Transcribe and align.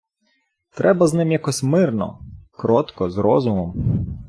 Треба 0.75 1.07
з 1.07 1.13
ним 1.13 1.31
якось 1.31 1.63
мирно, 1.63 2.19
кротко, 2.57 3.09
з 3.09 3.17
розумом... 3.17 3.73